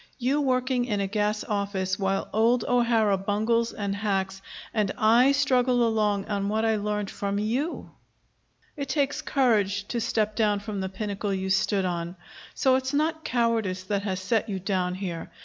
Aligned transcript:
You 0.17 0.41
working 0.41 0.85
in 0.85 0.99
a 0.99 1.05
gas 1.05 1.43
office, 1.43 1.99
while 1.99 2.27
old 2.33 2.65
O'Hara 2.67 3.19
bungles 3.19 3.71
and 3.71 3.95
hacks, 3.95 4.41
and 4.73 4.91
I 4.97 5.31
struggle 5.31 5.87
along 5.87 6.25
on 6.25 6.49
what 6.49 6.65
I 6.65 6.75
learned 6.77 7.11
from 7.11 7.37
you! 7.37 7.91
It 8.75 8.89
takes 8.89 9.21
courage 9.21 9.87
to 9.89 10.01
step 10.01 10.35
down 10.35 10.59
from 10.59 10.81
the 10.81 10.89
pinnacle 10.89 11.31
you 11.35 11.51
stood 11.51 11.85
on. 11.85 12.15
So 12.55 12.77
it's 12.77 12.95
not 12.95 13.23
cowardice 13.23 13.83
that 13.83 14.01
has 14.01 14.19
set 14.19 14.49
you 14.49 14.57
down 14.59 14.95
here. 14.95 15.29